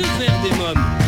[0.00, 0.99] Que faire des mômes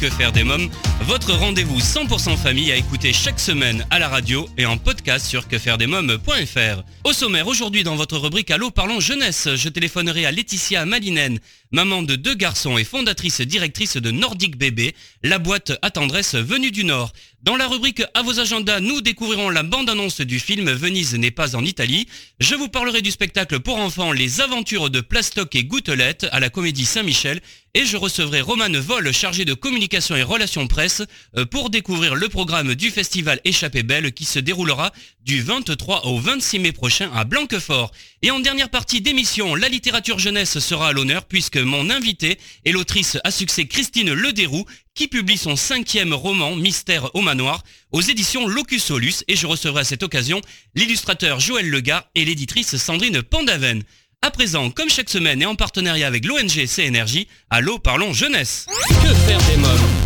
[0.00, 0.68] Que faire des mômes,
[1.02, 5.48] votre rendez-vous 100% famille à écouter chaque semaine à la radio et en podcast sur
[5.48, 6.82] quefairedesmômes.fr.
[7.04, 11.38] Au sommaire, aujourd'hui dans votre rubrique Allô parlons jeunesse, je téléphonerai à Laetitia Malinen,
[11.70, 16.70] maman de deux garçons et fondatrice directrice de Nordic Bébé, la boîte à tendresse venue
[16.70, 17.12] du Nord.
[17.42, 21.54] Dans la rubrique À vos agendas, nous découvrirons la bande-annonce du film Venise n'est pas
[21.54, 22.08] en Italie.
[22.40, 26.50] Je vous parlerai du spectacle pour enfants Les aventures de Plastoc et Gouttelette à la
[26.50, 27.40] Comédie Saint-Michel
[27.74, 31.02] et je recevrai Romane Vol, chargée de communication et relations presse,
[31.36, 36.18] euh, pour découvrir le programme du festival Échappée Belle qui se déroulera du 23 au
[36.18, 37.92] 26 mai prochain à Blanquefort.
[38.22, 42.72] Et en dernière partie d'émission, la littérature jeunesse sera à l'honneur puisque mon invité est
[42.72, 44.64] l'autrice à succès Christine Lederoux
[44.96, 49.82] qui publie son cinquième roman Mystère au manoir aux éditions Locus Solus et je recevrai
[49.82, 50.40] à cette occasion
[50.74, 53.84] l'illustrateur Joël Legard et l'éditrice Sandrine Pandaven.
[54.22, 58.66] À présent, comme chaque semaine et en partenariat avec l'ONG CNRJ, Allô parlons jeunesse.
[58.88, 60.05] Que faire des mômes?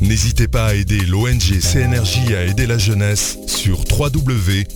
[0.00, 4.70] N'hésitez pas à aider l'ONG CNRJ à aider la jeunesse sur www.cnrj.org.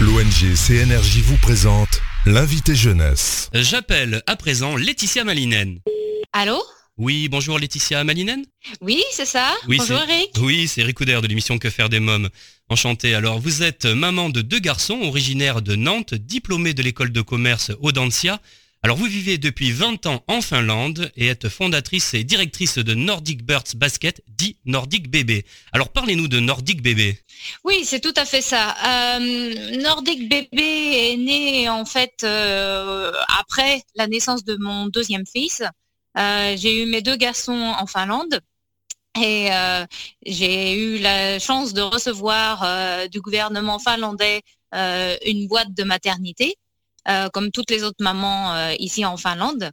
[0.00, 3.50] L'ONG CNRJ vous présente l'invité jeunesse.
[3.54, 5.78] J'appelle à présent Laetitia Malinen.
[6.32, 6.62] Allô?
[6.98, 8.44] Oui, bonjour Laetitia Malinen.
[8.80, 10.30] Oui, c'est ça Oui, Bonjour c'est- Eric.
[10.40, 12.28] Oui, c'est Eric de l'émission Que faire des mômes?
[12.68, 13.14] Enchanté.
[13.14, 17.72] Alors, vous êtes maman de deux garçons originaires de Nantes, diplômée de l'école de commerce
[17.80, 18.40] Audencia.
[18.84, 23.44] Alors, vous vivez depuis 20 ans en Finlande et êtes fondatrice et directrice de Nordic
[23.44, 25.46] Birds Basket, dit Nordic Bébé.
[25.70, 27.16] Alors, parlez-nous de Nordic Bébé.
[27.62, 28.74] Oui, c'est tout à fait ça.
[28.84, 35.62] Euh, Nordic Bébé est né en fait euh, après la naissance de mon deuxième fils.
[36.18, 38.40] Euh, j'ai eu mes deux garçons en Finlande.
[39.16, 39.50] Et
[40.24, 44.40] j'ai eu la chance de recevoir du gouvernement finlandais
[44.72, 46.56] une boîte de maternité,
[47.08, 49.72] euh, comme toutes les autres mamans euh, ici en Finlande.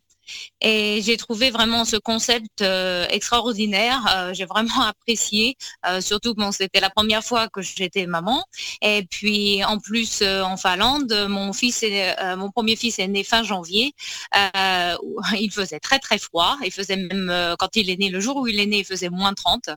[0.61, 4.05] Et j'ai trouvé vraiment ce concept euh, extraordinaire.
[4.15, 5.55] Euh, j'ai vraiment apprécié,
[5.87, 8.43] euh, surtout que c'était la première fois que j'étais maman.
[8.81, 13.23] Et puis en plus euh, en Finlande, mon fils, est, mon premier fils est né
[13.23, 13.93] fin janvier.
[15.39, 16.57] Il faisait très très froid.
[16.63, 19.09] Il faisait même quand il est né, le jour où il est né, il faisait
[19.09, 19.69] moins 30.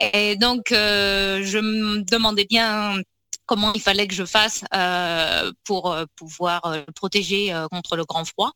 [0.00, 3.00] Et donc je me demandais bien
[3.46, 8.24] comment il fallait que je fasse euh, pour euh, pouvoir euh, protéger contre le grand
[8.24, 8.52] froid.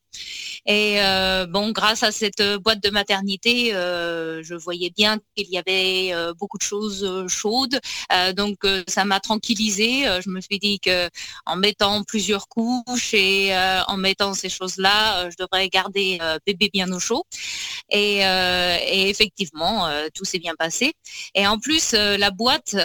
[0.67, 0.99] Et
[1.49, 6.63] bon, grâce à cette boîte de maternité, je voyais bien qu'il y avait beaucoup de
[6.63, 7.81] choses chaudes.
[8.37, 8.59] Donc
[8.89, 10.05] ça m'a tranquillisée.
[10.23, 11.09] Je me suis dit que
[11.47, 13.55] en mettant plusieurs couches et
[13.87, 17.25] en mettant ces choses-là, je devrais garder bébé bien au chaud.
[17.91, 20.93] Et, et effectivement, tout s'est bien passé.
[21.35, 22.77] Et en plus, la boîte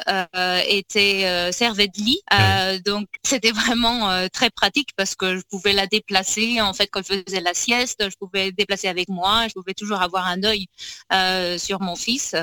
[0.67, 5.73] était servait de lit, Euh, donc c'était vraiment euh, très pratique parce que je pouvais
[5.73, 6.61] la déplacer.
[6.61, 9.47] En fait, quand je faisais la sieste, je pouvais déplacer avec moi.
[9.47, 10.67] Je pouvais toujours avoir un œil
[11.13, 12.35] euh, sur mon fils.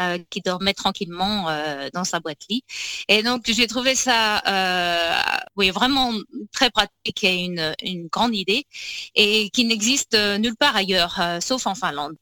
[0.00, 2.64] Euh, qui dormait tranquillement euh, dans sa boîte lit.
[3.08, 5.14] Et donc j'ai trouvé ça, euh,
[5.56, 6.12] oui, vraiment
[6.52, 8.66] très pratique et une, une grande idée,
[9.14, 12.14] et qui n'existe euh, nulle part ailleurs, euh, sauf en Finlande.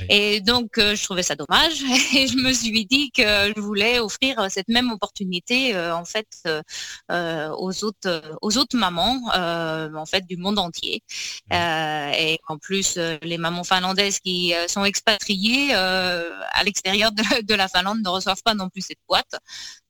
[0.00, 0.06] Oui.
[0.08, 1.82] Et donc euh, je trouvais ça dommage,
[2.14, 6.26] et je me suis dit que je voulais offrir cette même opportunité, euh, en fait,
[7.10, 11.02] aux autres, aux autres mamans, euh, en fait, du monde entier.
[11.52, 17.54] Euh, et en plus, les mamans finlandaises qui sont expatriées euh, à l'extérieur de, de
[17.54, 19.34] la Finlande ne reçoivent pas non plus cette boîte.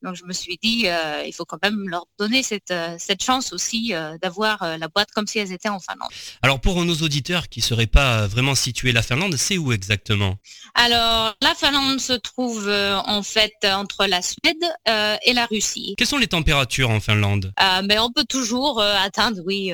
[0.02, 3.22] Donc je me suis dit, euh, il faut quand même leur donner cette, euh, cette
[3.22, 6.10] chance aussi euh, d'avoir la boîte comme si elles étaient en Finlande.
[6.42, 10.36] Alors, pour nos auditeurs qui seraient pas vraiment situés la Finlande, c'est où exactement?
[10.74, 14.64] Alors la Finlande se trouve en fait entre la Suède
[15.24, 15.94] et la Russie.
[15.96, 17.52] Quelles sont les températures en Finlande?
[17.84, 19.72] Mais on peut toujours atteindre, oui,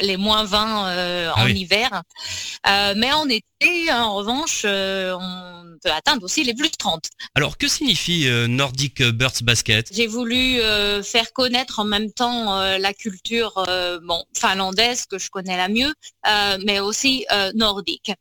[0.00, 1.60] les moins 20 euh, Ah en oui.
[1.60, 2.02] hiver.
[2.96, 7.04] Mais en été, en revanche, on peut atteindre aussi les plus 30.
[7.34, 9.86] Alors, que signifie Nordic Birds Basket?
[9.92, 10.58] J'ai voulu
[11.02, 13.64] faire connaître en même temps la culture
[14.02, 15.92] bon, finlandaise que je connais la mieux,
[16.64, 18.12] mais aussi nordique.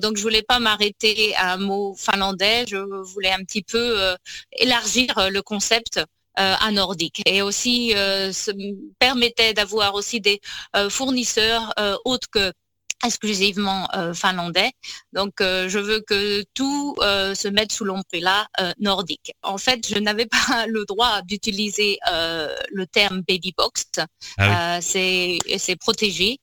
[0.00, 2.64] donc, je voulais pas m'arrêter à un mot finlandais.
[2.68, 2.78] Je
[3.12, 4.16] voulais un petit peu
[4.52, 6.00] élargir le concept
[6.36, 8.50] à nordique et aussi se
[8.98, 10.40] permettait d'avoir aussi des
[10.88, 11.74] fournisseurs
[12.04, 12.52] autres que
[13.04, 14.70] exclusivement euh, finlandais.
[15.12, 18.46] Donc, euh, je veux que tout euh, se mette sous l'ombrella
[18.78, 19.32] nordique.
[19.42, 23.84] En fait, je n'avais pas le droit d'utiliser le terme baby box.
[24.38, 26.38] Ah c'est protégé.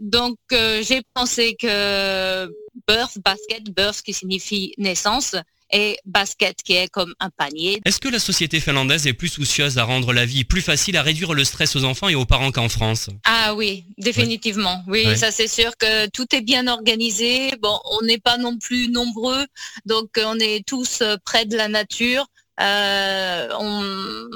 [0.00, 2.46] donc, j'ai pensé que
[2.86, 5.36] birth basket, birth qui signifie naissance,
[5.72, 7.80] et basket qui est comme un panier.
[7.84, 11.02] Est-ce que la société finlandaise est plus soucieuse à rendre la vie plus facile, à
[11.02, 13.08] réduire le stress aux enfants et aux parents qu'en France?
[13.24, 14.82] Ah oui, définitivement.
[14.86, 17.52] Oui, ça c'est sûr que tout est bien organisé.
[17.60, 19.46] Bon, on n'est pas non plus nombreux,
[19.86, 22.26] donc on est tous euh, près de la nature.
[22.60, 24.28] Euh, on,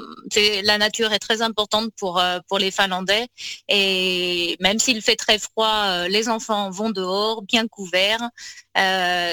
[0.63, 3.27] la nature est très importante pour euh, pour les Finlandais.
[3.69, 8.29] Et même s'il fait très froid, euh, les enfants vont dehors, bien couverts.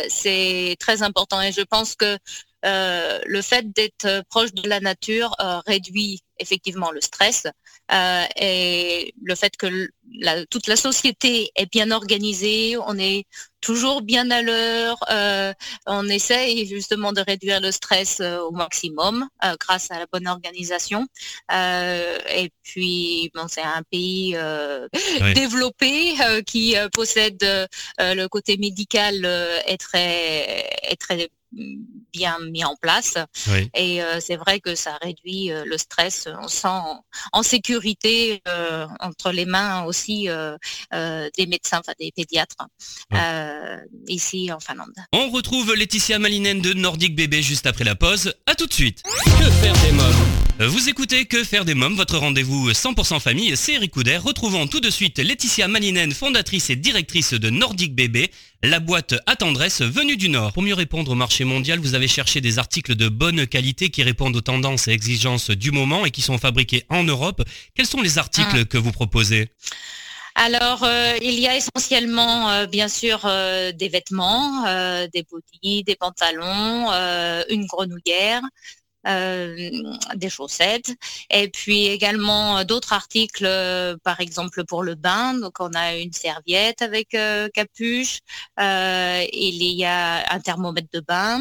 [0.08, 1.40] c'est très important.
[1.42, 2.18] Et je pense que
[2.64, 5.34] le fait d'être proche de la nature
[5.66, 7.46] réduit effectivement le stress
[8.36, 9.90] et le fait que
[10.50, 13.24] toute la société est bien organisée, on est
[13.60, 15.54] toujours bien à l'heure, euh,
[15.86, 20.26] on essaye justement de réduire le stress euh, au maximum euh, grâce à la bonne
[20.26, 21.06] organisation.
[21.50, 24.36] et puis, bon, c'est un pays
[25.34, 26.14] développé
[26.46, 27.42] qui possède
[27.98, 29.24] le côté médical
[29.66, 31.28] est très, est très
[32.12, 33.14] bien mis en place.
[33.74, 36.28] Et euh, c'est vrai que ça réduit euh, le stress.
[36.40, 36.68] On sent
[37.32, 40.28] en, sécurité euh, entre les mains aussi
[40.92, 42.68] des médecins, enfin des pédiatres
[44.06, 44.94] ici en Finlande.
[45.12, 48.34] On retrouve Laetitia Malinen de Nordic Bébé juste après la pause.
[48.46, 49.02] À tout de suite.
[49.24, 50.68] Que faire des mômes?
[50.68, 54.18] Vous écoutez Que faire des mômes, votre rendez-vous 100% famille, c'est Eric Couder.
[54.18, 58.30] Retrouvons tout de suite Laetitia Malinen, fondatrice et directrice de Nordic Bébé,
[58.62, 60.52] la boîte à tendresse venue du Nord.
[60.52, 64.02] Pour mieux répondre au marché mondial, vous avez cherché des articles de bonne qualité qui
[64.02, 67.42] répondent aux tendances et exigences du moment et qui sont fabriqués en Europe.
[67.74, 68.64] Quels sont les articles ah.
[68.64, 69.48] que vous proposez?
[70.34, 74.64] Alors, euh, il y a essentiellement, euh, bien sûr, euh, des vêtements,
[75.12, 76.90] des bodys, des pantalons,
[77.50, 78.40] une grenouillère,
[79.04, 80.92] des chaussettes.
[81.30, 83.48] Et puis également d'autres articles
[84.02, 85.34] par exemple pour le bain.
[85.34, 87.16] Donc on a une serviette avec
[87.54, 88.20] capuche
[88.58, 91.40] il y a un thermomètre de bain.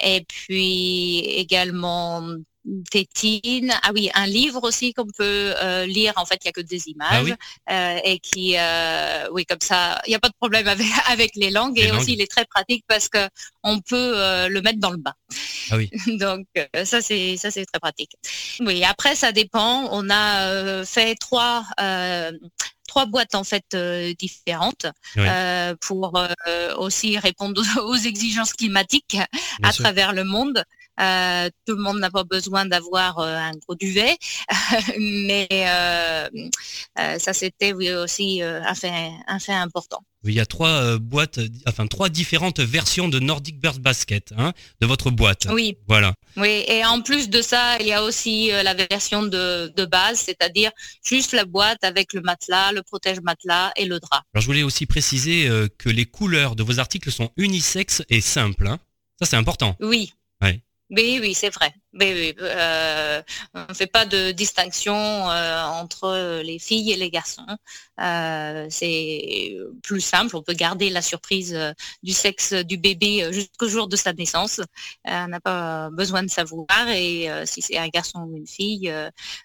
[0.00, 2.22] Et puis également
[2.90, 3.72] tétine.
[3.82, 6.12] Ah oui, un livre aussi qu'on peut euh, lire.
[6.16, 7.34] En fait, il n'y a que des images
[7.66, 10.86] ah euh, et qui, euh, oui, comme ça, il n'y a pas de problème avec,
[11.08, 11.78] avec les langues.
[11.78, 13.28] et aussi, il est très pratique parce que
[13.62, 14.14] on peut
[14.48, 15.14] le mettre dans le bain.
[15.70, 15.90] Ah oui.
[16.18, 16.46] Donc
[16.84, 18.12] ça, c'est ça, c'est très pratique.
[18.60, 18.84] Oui.
[18.84, 19.88] Après, ça dépend.
[19.90, 21.64] On a fait trois
[22.86, 23.76] trois boîtes en fait
[24.18, 24.86] différentes
[25.80, 26.16] pour
[26.78, 29.18] aussi répondre aux, exigences climatiques
[29.62, 30.64] à travers le monde.
[31.00, 34.16] Euh, tout le monde n'a pas besoin d'avoir euh, un gros duvet,
[34.98, 36.28] mais euh,
[37.18, 40.04] ça c'était aussi un fait, un fait important.
[40.26, 44.86] Il y a trois boîtes, enfin trois différentes versions de Nordic Bird Basket, hein, de
[44.86, 45.48] votre boîte.
[45.50, 45.76] Oui.
[45.86, 46.14] Voilà.
[46.38, 50.20] Oui, et en plus de ça, il y a aussi la version de, de base,
[50.20, 50.70] c'est-à-dire
[51.02, 54.22] juste la boîte avec le matelas, le protège matelas et le drap.
[54.32, 58.66] Alors je voulais aussi préciser que les couleurs de vos articles sont unisexes et simples.
[58.66, 58.78] Hein.
[59.18, 59.76] Ça c'est important.
[59.80, 60.14] Oui.
[60.40, 60.62] Ouais.
[60.90, 61.74] Oui, oui, c'est vrai.
[61.94, 63.22] Oui, euh,
[63.54, 64.94] on ne fait pas de distinction
[65.30, 67.46] euh, entre les filles et les garçons.
[68.00, 70.36] Euh, c'est plus simple.
[70.36, 71.56] On peut garder la surprise
[72.02, 74.60] du sexe du bébé jusqu'au jour de sa naissance.
[75.04, 76.66] on n'a pas besoin de savoir.
[76.88, 78.92] Et si c'est un garçon ou une fille,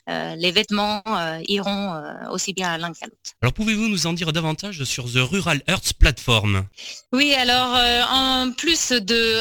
[0.08, 1.04] les vêtements
[1.48, 3.32] iront aussi bien à l'un qu'à l'autre.
[3.42, 6.66] Alors, pouvez-vous nous en dire davantage sur The Rural Earth Platform?
[7.14, 7.78] Oui, alors
[8.12, 9.40] en plus de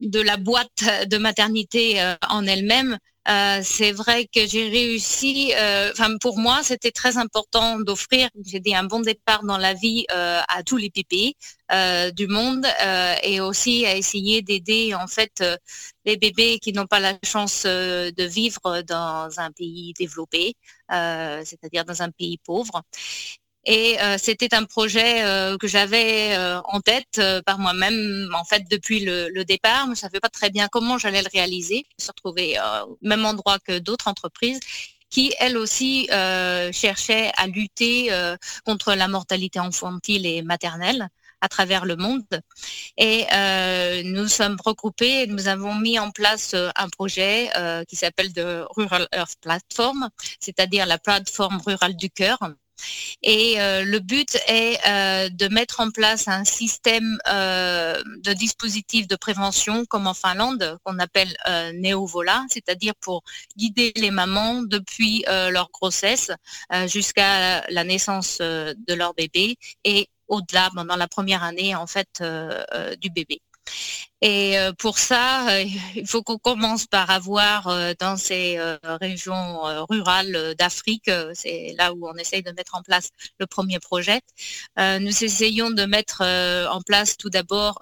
[0.00, 5.52] de la boîte de maternité euh, en elle-même, euh, c'est vrai que j'ai réussi.
[5.54, 9.74] Euh, enfin, pour moi, c'était très important d'offrir, j'ai dit, un bon départ dans la
[9.74, 11.34] vie à tous les bébés
[12.14, 12.66] du monde
[13.22, 15.44] et aussi à essayer d'aider en fait
[16.06, 20.54] les bébés qui n'ont pas la chance de vivre dans un pays développé,
[20.88, 22.82] c'est-à-dire dans un pays pauvre.
[23.64, 28.64] Et euh, c'était un projet euh, que j'avais euh, en tête par moi-même, en fait,
[28.70, 29.86] depuis le, départ.
[29.86, 31.84] Mais je ne savais pas très bien comment j'allais le réaliser.
[31.90, 34.60] Je me suis retrouvée au même endroit que d'autres entreprises
[35.10, 36.08] qui, elles aussi,
[36.72, 38.10] cherchaient à lutter
[38.64, 41.08] contre la mortalité infantile et maternelle.
[41.40, 42.26] à travers le monde.
[42.96, 43.26] Et
[44.04, 47.50] nous sommes regroupés, nous avons mis en place un projet
[47.88, 50.08] qui s'appelle de Rural Earth Platform,
[50.40, 52.38] c'est-à-dire la plateforme rurale du cœur.
[53.22, 59.08] Et euh, le but est euh, de mettre en place un système euh, de dispositifs
[59.08, 61.34] de prévention comme en Finlande, qu'on appelle
[61.74, 63.22] Neovola, c'est-à-dire pour
[63.56, 66.30] guider les mamans depuis leur grossesse
[66.86, 72.22] jusqu'à la naissance de leur bébé et au-delà, pendant la première année en fait
[73.00, 73.40] du bébé.
[74.20, 78.58] Et euh, pour ça, euh, il faut qu'on commence par avoir euh, dans ces
[79.00, 84.20] régions rurales d'Afrique, c'est là où on essaye de mettre en place le premier projet,
[84.76, 87.80] nous essayons de mettre en place tout d'abord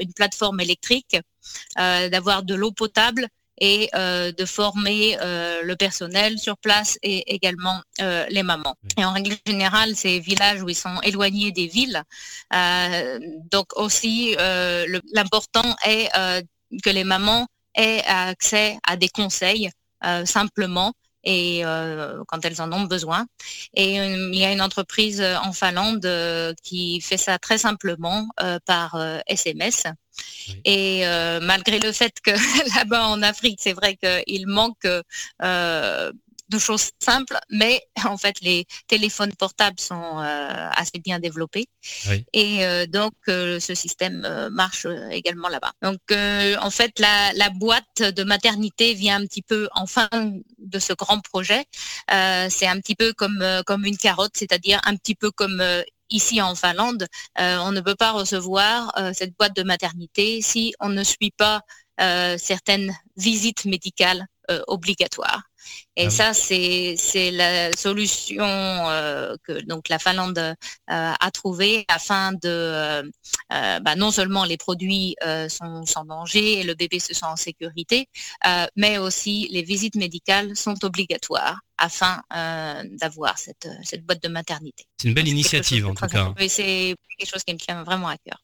[0.00, 1.16] une plateforme électrique,
[1.76, 3.28] d'avoir de l'eau potable
[3.60, 8.76] et euh, de former euh, le personnel sur place et également euh, les mamans.
[8.96, 12.02] Et en règle générale, ces villages où ils sont éloignés des villes,
[13.50, 14.36] donc aussi
[15.12, 16.10] l'important est
[16.82, 19.70] que les mamans aient accès à des conseils
[20.24, 20.92] simplement
[21.24, 21.62] et
[22.28, 23.26] quand elles en ont besoin.
[23.74, 28.28] Et il y a une entreprise en Finlande qui fait ça très simplement
[28.66, 28.96] par
[29.26, 29.84] SMS.
[30.64, 32.30] Et euh, malgré le fait que
[32.76, 34.86] là-bas en Afrique, c'est vrai qu'il manque
[35.42, 36.12] euh,
[36.50, 41.66] de choses simples, mais en fait les téléphones portables sont euh, assez bien développés
[42.32, 45.72] et donc ce système marche également là-bas.
[45.82, 50.78] Donc en fait la, la, boîte de maternité vient un petit peu en fin de
[50.78, 51.64] ce grand projet.
[52.08, 55.62] c'est un petit peu comme comme une carotte, c'est-à-dire un petit peu comme
[56.14, 57.06] ici en Finlande,
[57.40, 61.32] euh, on ne peut pas recevoir euh, cette boîte de maternité si on ne suit
[61.36, 61.60] pas
[62.00, 64.26] euh, certaines visites médicales
[64.66, 65.42] obligatoires.
[65.96, 68.44] Et ah ça, c'est c'est la solution
[69.44, 70.56] que donc la Finlande
[70.88, 73.02] a trouvée afin de
[73.50, 75.16] bah, non seulement les produits
[75.48, 78.08] sont sans danger et le bébé se sent en sécurité,
[78.76, 82.22] mais aussi les visites médicales sont obligatoires afin
[83.00, 84.86] d'avoir cette, cette boîte de maternité.
[84.98, 86.34] C'est une belle initiative en tout cas.
[86.48, 88.40] C'est quelque chose qui me tient vraiment à cœur.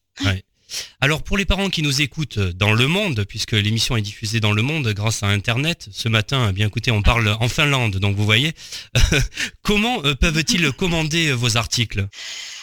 [0.99, 4.51] Alors pour les parents qui nous écoutent dans le monde, puisque l'émission est diffusée dans
[4.51, 8.15] le monde grâce à Internet, ce matin, eh bien écoutez, on parle en Finlande, donc
[8.15, 8.53] vous voyez,
[9.63, 12.07] comment euh, peuvent-ils commander vos articles?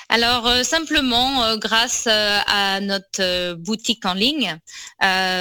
[0.08, 4.56] Alors euh, simplement euh, grâce à notre boutique en ligne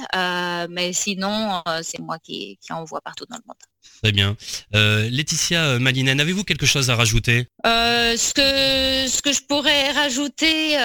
[0.69, 3.57] mais sinon, c'est moi qui, qui envoie partout dans le monde.
[4.01, 4.37] Très bien.
[4.75, 7.47] Euh, Laetitia euh, Malinen, avez-vous quelque chose à rajouter?
[7.65, 10.77] Euh, ce, que, ce que je pourrais rajouter,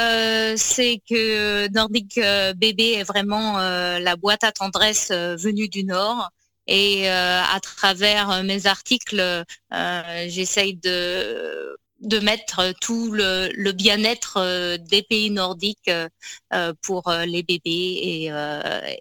[0.57, 2.21] c'est que Nordic
[2.57, 6.31] Bébé est vraiment la boîte à tendresse venue du Nord.
[6.67, 9.45] Et à travers mes articles,
[10.29, 16.09] j'essaye de de mettre tout le, bien-être euh, des pays nordiques euh,
[16.53, 18.31] euh, pour les bébés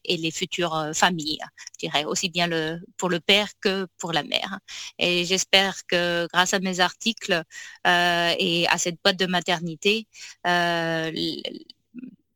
[0.05, 1.39] et, les futures familles,
[1.73, 2.49] je dirais, aussi bien
[2.97, 4.59] pour le père que pour la mère.
[4.99, 7.43] Et j'espère que grâce à mes articles
[7.85, 10.07] et à cette boîte de maternité,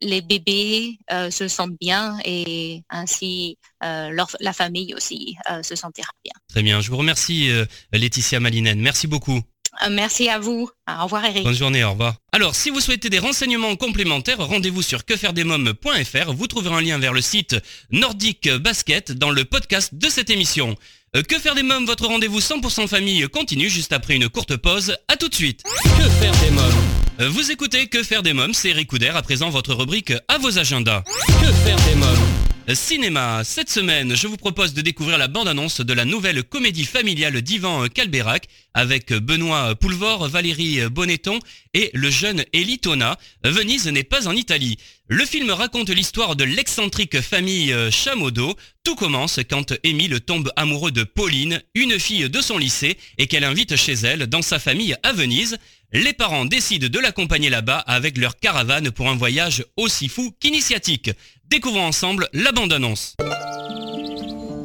[0.01, 6.33] les bébés se sentent bien et ainsi la famille aussi se sentira bien.
[6.49, 7.49] Très bien, je vous remercie
[7.91, 9.41] Laetitia Malinen, merci beaucoup.
[9.83, 10.69] Euh, merci à vous.
[10.87, 11.43] Au revoir Eric.
[11.43, 12.15] Bonne journée, au revoir.
[12.31, 16.33] Alors, si vous souhaitez des renseignements complémentaires, rendez-vous sur quefairedesmoms.fr.
[16.33, 17.55] Vous trouverez un lien vers le site
[17.91, 20.75] Nordic Basket dans le podcast de cette émission.
[21.15, 24.97] Euh, que faire des mômes, votre rendez-vous 100% famille continue juste après une courte pause.
[25.07, 25.63] À tout de suite.
[25.63, 26.73] Que faire des mômes?
[27.21, 30.59] Euh, Vous écoutez Que faire des mômes, c'est Eric À présent, votre rubrique à vos
[30.59, 31.03] agendas.
[31.27, 32.44] Que faire des mômes?
[32.73, 37.41] Cinéma, cette semaine, je vous propose de découvrir la bande-annonce de la nouvelle comédie familiale
[37.43, 41.37] d'Ivan Calberac avec Benoît Poulvor, Valérie Bonneton
[41.75, 43.19] et le jeune Elie Tona.
[43.43, 44.77] Venise n'est pas en Italie.
[45.07, 48.55] Le film raconte l'histoire de l'excentrique famille Chamodo.
[48.83, 53.43] Tout commence quand Émile tombe amoureux de Pauline, une fille de son lycée, et qu'elle
[53.43, 55.57] invite chez elle dans sa famille à Venise.
[55.93, 61.11] Les parents décident de l'accompagner là-bas avec leur caravane pour un voyage aussi fou qu'initiatique.
[61.49, 63.15] Découvrons ensemble la bande-annonce.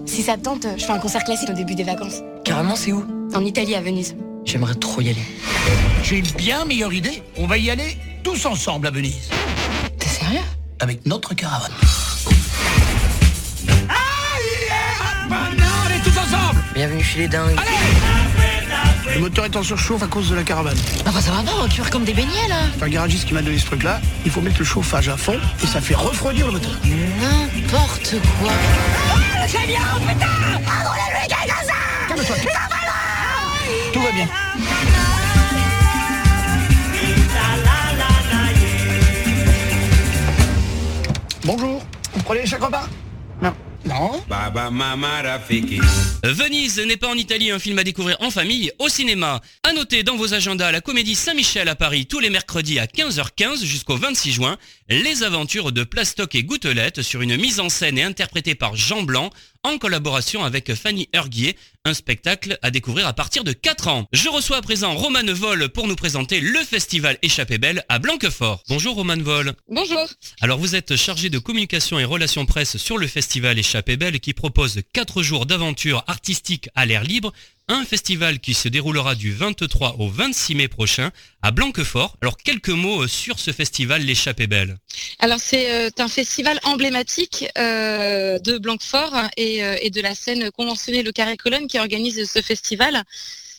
[0.07, 2.21] Si ça te tente, je fais un concert classique au début des vacances.
[2.45, 3.05] Carrément, c'est où?
[3.35, 4.17] En Italie, à Venise.
[4.45, 5.23] J'aimerais trop y aller.
[6.03, 7.23] J'ai une bien meilleure idée.
[7.37, 9.29] On va y aller tous ensemble à Venise.
[9.99, 10.41] T'es sérieux?
[10.81, 11.73] Avec notre caravane.
[13.89, 13.95] Ah,
[14.69, 17.57] yeah On est tous ensemble Bienvenue chez les dingues.
[19.15, 20.77] Le moteur est en surchauffe à cause de la caravane.
[21.07, 22.57] Enfin, Ah, ça va pas, on va cuire comme des beignets là.
[22.79, 24.01] C'est un garagiste qui m'a donné ce truc-là.
[24.25, 26.73] Il faut mettre le chauffage à fond et ça fait refroidir le moteur.
[26.85, 28.53] N'importe quoi.
[31.29, 32.37] Calme-toi.
[33.93, 34.29] Tout va bien.
[41.45, 41.83] Bonjour.
[42.15, 42.85] Vous prenez chaque repas?
[43.43, 43.53] Non.
[43.87, 45.81] Non Baba Mama Rafiki.
[46.23, 49.41] Venise n'est pas en Italie, un film à découvrir en famille au cinéma.
[49.63, 53.65] À noter dans vos agendas la comédie Saint-Michel à Paris tous les mercredis à 15h15
[53.65, 54.59] jusqu'au 26 juin,
[54.91, 59.03] les aventures de Plastoc et Gouttelette sur une mise en scène et interprétée par Jean
[59.03, 59.31] Blanc
[59.63, 64.07] en collaboration avec Fanny Herguier, un spectacle à découvrir à partir de 4 ans.
[64.13, 68.63] Je reçois à présent Romane Vol pour nous présenter le festival Échappée Belle à Blanquefort.
[68.69, 69.53] Bonjour Romane Vol.
[69.69, 70.07] Bonjour.
[70.41, 74.33] Alors vous êtes chargé de communication et relations presse sur le festival Échappée Belle qui
[74.33, 77.33] propose 4 jours d'aventure artistique à l'air libre,
[77.69, 82.17] un festival qui se déroulera du 23 au 26 mai prochain à Blanquefort.
[82.21, 84.77] Alors quelques mots euh, sur ce festival L'Échappée Belle.
[85.21, 91.13] Alors c'est euh, un festival emblématique euh, de Blanquefort et, de la scène conventionnée Le
[91.13, 93.03] Carré Colonne qui organise ce festival.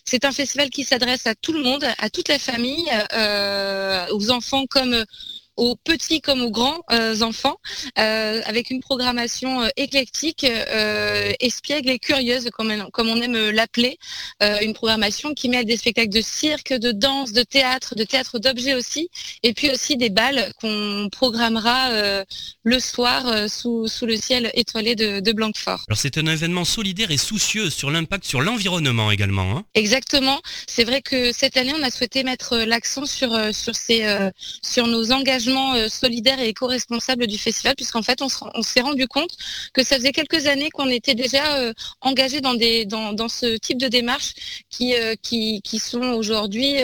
[0.03, 2.89] C'est un festival qui s'adresse à tout le monde, à toute la famille,
[4.11, 5.05] aux enfants comme
[5.57, 7.57] aux petits comme aux grands euh, enfants,
[7.99, 10.45] euh, avec une programmation euh, éclectique,
[11.39, 13.97] espiègle et curieuse, comme, on- comme on aime l'appeler,
[14.61, 18.73] une programmation qui mêle des spectacles de cirque, de danse, de théâtre, de théâtre d'objets
[18.75, 19.09] aussi,
[19.43, 22.23] et puis aussi des balles qu'on programmera
[22.63, 25.83] le soir sous, sous le ciel étoilé de, de Blanquefort.
[25.87, 29.57] Alors c'est un événement solidaire et soucieux sur l'impact sur l'environnement également.
[29.57, 29.65] hein.
[29.75, 30.39] Exactement.
[30.67, 34.05] C'est vrai que cette année, on a souhaité mettre l'accent sur sur ces
[34.63, 39.31] sur nos engagements euh, solidaires et éco-responsables du festival, puisqu'en fait, on s'est rendu compte
[39.73, 43.77] que ça faisait quelques années qu'on était déjà euh, engagé dans des dans, ce type
[43.77, 44.33] de démarches
[44.69, 46.77] qui euh, qui qui sont aujourd'hui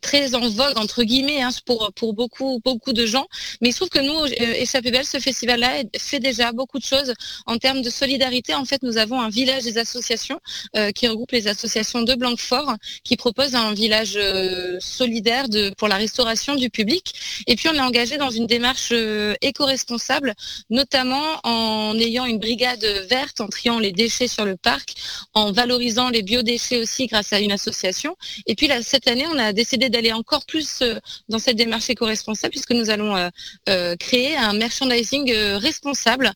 [0.00, 3.26] très en vogue entre guillemets hein, pour pour beaucoup beaucoup de gens.
[3.60, 4.26] Mais il se trouve que nous,
[4.62, 7.12] Échappée Belle, ce festival-là fait déjà beaucoup de choses
[7.46, 8.54] en termes de solidarité.
[8.54, 10.40] En fait, nous avons un village des associations
[10.94, 14.18] qui regroupe les associations de Blanquefort, qui propose un village
[14.80, 17.14] solidaire de, pour la restauration du public.
[17.56, 20.34] Puis on est engagé dans une démarche euh, éco-responsable,
[20.70, 24.94] notamment en ayant une brigade verte, en triant les déchets sur le parc,
[25.34, 28.16] en valorisant les biodéchets aussi grâce à une association.
[28.46, 31.90] Et puis là, cette année, on a décidé d'aller encore plus euh, dans cette démarche
[31.90, 33.30] éco-responsable puisque nous allons
[33.68, 36.32] euh, créer un merchandising responsable,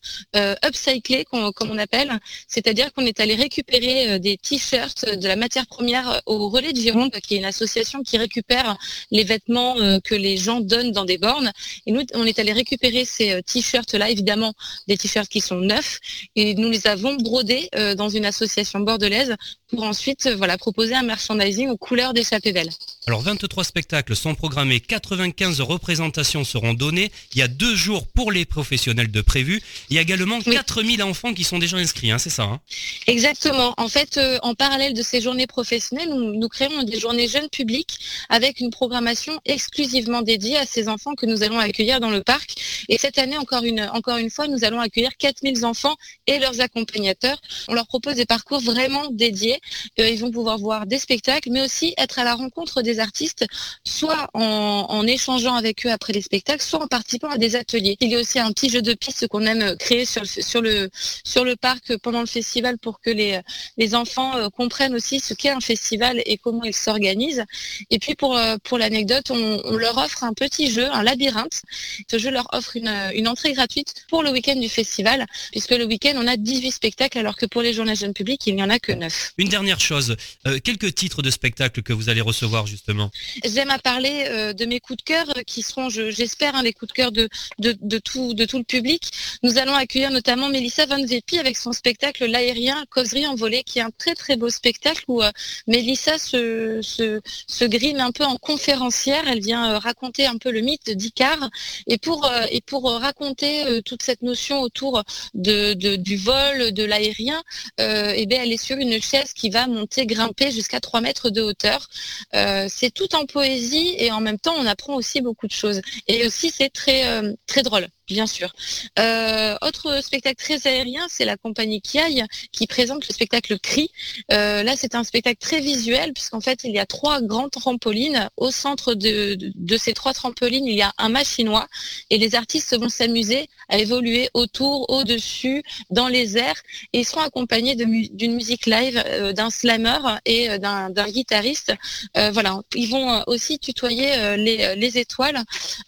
[0.64, 6.20] upcyclé comme on appelle, c'est-à-dire qu'on est allé récupérer des t-shirts de la matière première
[6.26, 8.76] au Relais de Gironde, qui est une association qui récupère
[9.10, 11.52] les vêtements que les gens donnent dans des bornes.
[11.86, 14.52] Et nous, on est allé récupérer ces euh, t-shirts-là, évidemment,
[14.88, 16.00] des t-shirts qui sont neufs,
[16.34, 19.34] et nous les avons brodés euh, dans une association bordelaise
[19.68, 22.70] pour ensuite euh, voilà, proposer un merchandising aux couleurs d'échappée belle.
[23.06, 27.10] Alors 23 spectacles sont programmés, 95 représentations seront données.
[27.34, 29.62] Il y a deux jours pour les professionnels de prévu.
[29.90, 30.54] Il y a également Oui.
[30.54, 32.60] 4000 enfants qui sont déjà inscrits, hein, c'est ça hein?
[33.06, 33.74] Exactement.
[33.76, 37.48] En fait, euh, en parallèle de ces journées professionnelles, nous, nous créons des journées jeunes
[37.48, 42.22] publics avec une programmation exclusivement dédiée à ces enfants que nous allons accueillir dans le
[42.22, 42.54] parc.
[42.88, 46.60] Et cette année, encore une, encore une fois, nous allons accueillir 4000 enfants et leurs
[46.60, 47.40] accompagnateurs.
[47.68, 49.60] On leur propose des parcours vraiment dédiés.
[50.00, 53.46] Euh, ils vont pouvoir voir des spectacles, mais aussi être à la rencontre des artistes,
[53.84, 57.96] soit en, échangeant avec eux après les spectacles, soit en participant à des ateliers.
[58.00, 60.60] Il y a aussi un petit jeu de piste qu'on aime créer sur le, sur
[60.60, 60.90] le,
[61.24, 63.40] sur le parc pendant le festival pour que les,
[63.76, 67.44] les enfants euh, comprennent aussi ce qu'est un festival et comment il s'organise.
[67.90, 71.62] Et puis pour, euh, pour l'anecdote, on leur offre un petit jeu, un labyrinthe.
[72.10, 75.70] Ce jeu leur offre une, euh, une entrée gratuite pour le week-end du festival, puisque
[75.72, 78.62] le week-end, on a 18 spectacles, alors que pour les journées jeunes publics, il n'y
[78.62, 79.32] en a que 9.
[79.38, 83.10] Une dernière chose, euh, quelques titres de spectacles que vous allez recevoir justement.
[83.44, 86.72] J'aime à parler euh, de mes coups de cœur qui seront, je- j'espère, hein, les
[86.72, 89.10] coups de cœur de, de, de tout, de tout le public.
[89.42, 93.78] Nous allons accueillir notamment Mélissa Van Vepi avec son spectacle L'aérien, causerie en volée, qui
[93.78, 95.30] est un très très beau spectacle où euh,
[95.66, 99.24] Mélissa se, se, se grime un peu en conférencière.
[99.28, 101.50] Elle vient raconter un peu le mythe d'Icare
[101.86, 105.02] et pour, euh, et pour euh, raconter euh, toute cette notion autour
[105.34, 107.42] de, du vol, de l'aérien,
[107.78, 111.42] eh bien, elle est sur une chaise qui va monter, grimper jusqu'à 3 mètres de
[111.42, 111.88] hauteur.
[112.32, 115.80] C'est tout en poésie et en même temps on apprend aussi beaucoup de choses.
[116.08, 117.88] Et aussi c'est très très drôle.
[118.08, 118.52] Bien sûr.
[119.00, 123.90] Euh, autre spectacle très aérien, c'est la compagnie Kiaï qui présente le spectacle Cri.
[124.30, 128.28] Euh, là, c'est un spectacle très visuel puisqu'en fait, il y a trois grandes trampolines.
[128.36, 129.36] Au centre de,
[129.76, 131.66] ces trois trampolines, il y a un machinois
[132.10, 137.22] et les artistes vont s'amuser à évoluer autour, au-dessus, dans les airs et ils seront
[137.22, 141.74] accompagnés d'une musique live, euh, d'un slammer et d'un guitariste.
[142.14, 145.42] voilà, ils vont aussi tutoyer les étoiles.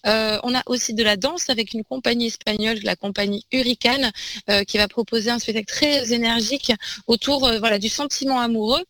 [0.05, 4.11] on a aussi de la danse avec une compagnie espagnole, la compagnie Hurricane,
[4.51, 6.73] euh, qui va proposer un spectacle très énergique
[7.07, 8.85] autour euh, voilà, du sentiment amoureux.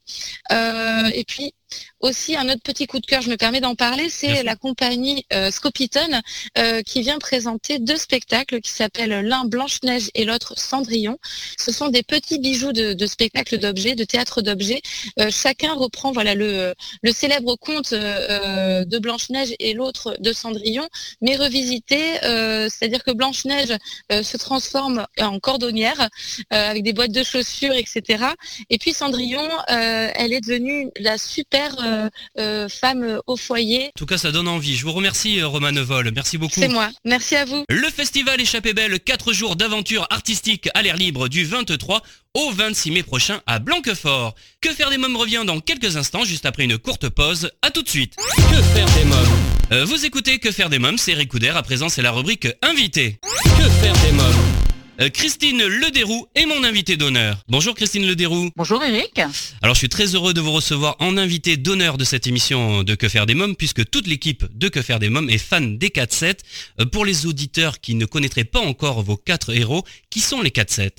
[0.53, 1.55] Euh, et puis
[2.01, 5.27] aussi, un autre petit coup de cœur, je me permets d'en parler, c'est la compagnie
[5.33, 6.21] euh, Scopiton
[6.57, 11.19] euh, qui vient présenter deux spectacles qui s'appellent l'un Blanche-Neige et l'autre Cendrillon.
[11.59, 14.81] Ce sont des petits bijoux de, spectacles d'objets, de théâtre d'objets.
[15.19, 20.87] Euh, chacun reprend voilà le, le célèbre conte de Blanche-Neige et l'autre de Cendrillon,
[21.21, 23.77] mais revisité, c'est-à-dire que Blanche-Neige
[24.11, 26.09] se transforme en cordonnière
[26.51, 28.25] avec des boîtes de chaussures, etc.
[28.71, 33.87] Et puis Cendrillon, elle est devenue la super euh, euh, femme au foyer.
[33.87, 34.77] En tout cas, ça donne envie.
[34.77, 36.11] Je vous remercie, euh, Romane Vol.
[36.15, 36.61] Merci beaucoup.
[36.61, 36.91] C'est moi.
[37.05, 37.65] Merci à vous.
[37.69, 42.03] Le festival Échappée Belle, 4 jours d'aventure artistique à l'air libre du 23
[42.35, 44.35] au 26 mai prochain à Blanquefort.
[44.61, 47.51] Que faire des mômes revient dans quelques instants, juste après une courte pause.
[47.63, 48.15] À tout de suite.
[48.17, 49.87] Que faire des mômes?
[49.87, 51.57] Vous écoutez Que faire des mômes, c'est Ricoudère.
[51.57, 53.19] À présent, c'est la rubrique Invité.
[53.23, 54.25] Que faire des mômes?
[54.27, 54.68] euh,
[54.99, 57.45] Christine Lederoux est mon invité d'honneur.
[57.47, 58.51] Bonjour Christine Lederoux.
[58.57, 59.21] Bonjour Eric.
[59.63, 62.95] Alors je suis très heureux de vous recevoir en invité d'honneur de cette émission de
[62.97, 65.91] Que faire des mômes puisque toute l'équipe de Que faire des mômes est fan des
[65.91, 66.39] 4-7.
[66.81, 70.51] Euh, pour les auditeurs qui ne connaîtraient pas encore vos quatre héros, qui sont les
[70.51, 70.91] 4-7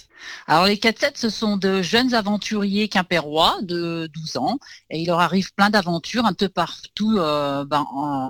[0.48, 5.20] alors les 4-7, ce sont de jeunes aventuriers quimpérois de 12 ans et il leur
[5.20, 7.86] arrive plein d'aventures un peu partout euh, ben,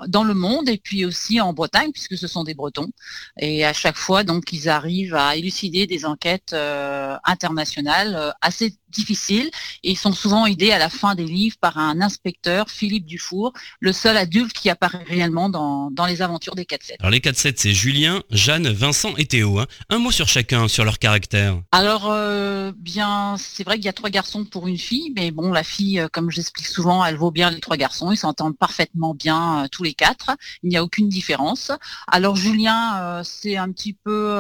[0.08, 2.92] dans le monde et puis aussi en Bretagne puisque ce sont des Bretons.
[3.38, 8.76] Et à chaque fois, donc, ils arrivent à élucider des enquêtes euh, internationales euh, assez
[8.90, 9.50] difficiles
[9.84, 13.54] et ils sont souvent aidés à la fin des livres par un inspecteur, Philippe Dufour,
[13.80, 16.96] le seul adulte qui apparaît réellement dans, les aventures des 4-7.
[17.00, 19.60] Alors les 4-7, c'est Julien, Jeanne, Vincent et Théo.
[19.60, 19.68] Hein.
[19.90, 21.62] Un mot sur chacun, sur leur caractère.
[21.72, 25.52] Alors, euh, bien, c'est vrai qu'il y a trois garçons pour une fille, mais bon,
[25.52, 28.12] la fille, euh, comme j'explique souvent, elle vaut bien les trois garçons.
[28.12, 30.32] Ils s'entendent parfaitement bien euh, tous les quatre.
[30.64, 31.72] Il n'y a aucune différence.
[32.08, 34.36] Alors, Julien, c'est un petit peu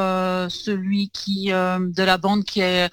[0.50, 2.90] celui qui de la bande qui est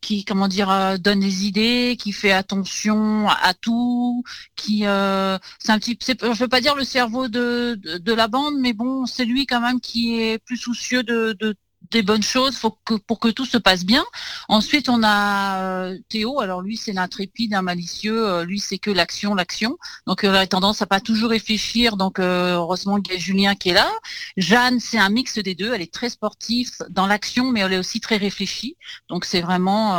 [0.00, 4.22] qui, comment dire donne des idées, qui fait attention à tout,
[4.56, 8.72] qui c'est un petit je veux pas dire le cerveau de, de, la bande, mais
[8.72, 11.54] bon, c'est lui quand même qui est plus soucieux de, de
[11.92, 14.04] des bonnes choses pour que tout se passe bien.
[14.48, 16.40] Ensuite, on a euh, Théo.
[16.40, 18.26] Alors lui, c'est l'intrépide, un malicieux.
[18.28, 19.76] Euh, lui, c'est que l'action, l'action.
[20.06, 21.96] Donc, il a tendance à pas toujours réfléchir.
[21.96, 23.90] Donc, euh, heureusement qu'il y a Julien qui est là.
[24.36, 25.72] Jeanne, c'est un mix des deux.
[25.72, 28.76] Elle est très sportive dans l'action, mais elle est aussi très réfléchie.
[29.08, 29.98] Donc, c'est vraiment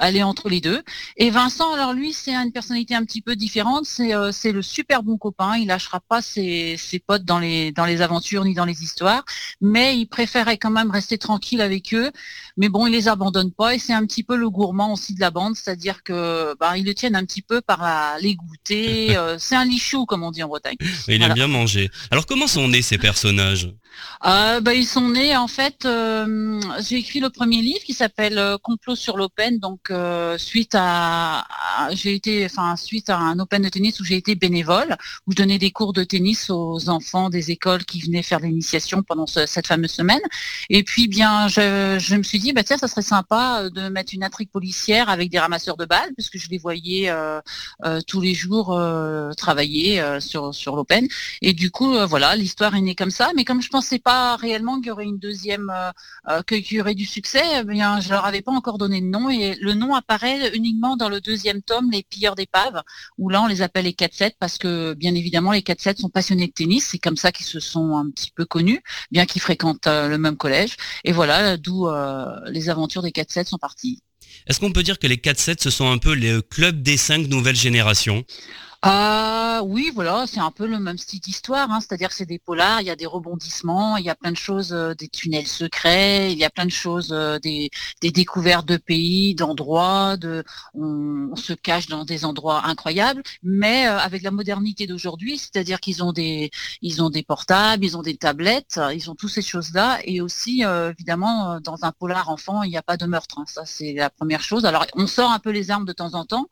[0.00, 0.82] est entre les deux.
[1.16, 3.84] Et Vincent, alors lui, c'est une personnalité un petit peu différente.
[3.86, 5.56] C'est le super bon copain.
[5.56, 9.24] Il lâchera pas ses, ses potes dans les dans les aventures ni dans les histoires,
[9.60, 12.10] mais il préférait quand même rester tranquille avec eux.
[12.60, 15.20] Mais bon, ils les abandonnent pas et c'est un petit peu le gourmand aussi de
[15.20, 19.08] la bande, c'est-à-dire que bah, ils le tiennent un petit peu par les goûter.
[19.20, 20.76] Euh, c'est un lichou comme on dit en Bretagne.
[21.08, 21.90] Il aime bien manger.
[22.10, 23.72] Alors comment sont nés ces personnages?
[24.24, 25.84] Euh, bah, ils sont nés en fait.
[25.84, 29.58] Euh, j'ai écrit le premier livre qui s'appelle Complot sur l'Open.
[29.58, 29.92] Donc
[30.38, 31.46] suite à,
[31.92, 34.96] j'ai été, enfin suite à un Open de tennis où j'ai été bénévole,
[35.26, 39.02] où je donnais des cours de tennis aux enfants des écoles qui venaient faire l'initiation
[39.02, 40.20] pendant cette fameuse semaine.
[40.68, 44.24] Et puis bien, je, me suis dit bah tiens, ça serait sympa de mettre une
[44.24, 47.12] intrigue policière avec des ramasseurs de balles, puisque je les voyais
[48.06, 48.78] tous les jours
[49.36, 51.06] travailler sur sur l'Open.
[51.42, 53.30] Et du coup voilà, l'histoire est née comme ça.
[53.36, 55.90] Mais comme je pensais pas réellement qu'il y aurait une deuxième, euh,
[56.28, 59.06] euh, qu'il y aurait du succès, eh bien, je leur avais pas encore donné de
[59.06, 62.82] nom et le nom apparaît uniquement dans le deuxième tome, Les pilleurs d'épaves,
[63.18, 66.46] où là on les appelle les 4-7 parce que bien évidemment les 4-7 sont passionnés
[66.46, 69.86] de tennis, c'est comme ça qu'ils se sont un petit peu connus, bien qu'ils fréquentent
[69.86, 70.76] euh, le même collège.
[71.04, 71.88] Et voilà d'où
[72.46, 74.02] les aventures des 4-7 sont parties.
[74.46, 77.26] Est-ce qu'on peut dire que les 4-7 ce sont un peu les clubs des cinq
[77.28, 78.24] nouvelles générations?
[78.82, 82.80] Ah oui, voilà, c'est un peu le même style d'histoire, hein, c'est-à-dire c'est des polars,
[82.80, 86.32] il y a des rebondissements, il y a plein de choses, euh, des tunnels secrets,
[86.32, 91.52] il y a plein de choses, euh, des, découvertes de pays, d'endroits, de, on, se
[91.52, 96.50] cache dans des endroits incroyables, mais euh, avec la modernité d'aujourd'hui, c'est-à-dire qu'ils ont des,
[96.80, 100.62] ils ont des portables, ils ont des tablettes, ils ont toutes ces choses-là, et aussi
[100.62, 104.08] évidemment dans un polar enfant, il n'y a pas de meurtre, hein, ça c'est la
[104.10, 104.64] première chose.
[104.64, 106.48] Alors on sort un peu les armes de temps en temps.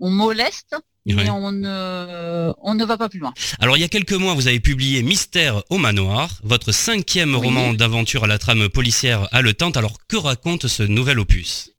[0.00, 0.76] On moleste,
[1.06, 3.34] mais on ne, on ne va pas plus loin.
[3.60, 7.74] Alors il y a quelques mois, vous avez publié Mystère au manoir, votre cinquième roman
[7.74, 9.76] d'aventure à la trame policière haletante.
[9.76, 11.73] Alors que raconte ce nouvel opus?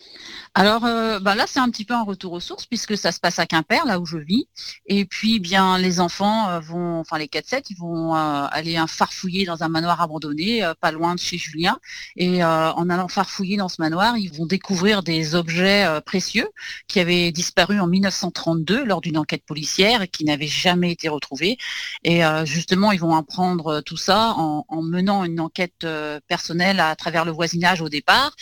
[0.58, 3.20] Alors euh, bah là, c'est un petit peu un retour aux sources puisque ça se
[3.20, 4.48] passe à Quimper, là où je vis.
[4.86, 9.44] Et puis, bien, les enfants euh, vont, enfin les 4-7, ils vont euh, aller farfouiller
[9.46, 11.78] dans un manoir abandonné, pas loin de chez Julien.
[12.15, 16.48] Et en allant farfouiller dans ce manoir, ils vont découvrir des objets précieux
[16.88, 21.58] qui avaient disparu en 1932 lors d'une enquête policière et qui n'avaient jamais été retrouvés.
[22.04, 25.86] Et justement, ils vont apprendre tout ça en, en menant une enquête
[26.28, 28.36] personnelle à travers le voisinage au départ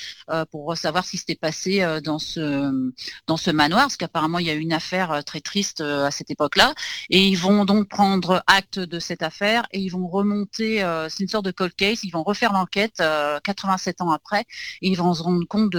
[0.51, 2.91] pour savoir ce qui s'était passé dans ce,
[3.27, 6.05] dans ce manoir, parce qu'apparemment il y a eu une affaire euh, très triste euh,
[6.05, 6.73] à cette époque-là.
[7.09, 11.23] Et ils vont donc prendre acte de cette affaire et ils vont remonter, euh, c'est
[11.23, 13.01] une sorte de cold case, ils vont refaire l'enquête
[13.43, 14.41] 87 ans après
[14.81, 15.75] et ils vont se rendre compte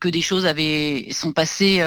[0.00, 1.80] que des choses avaient sont passées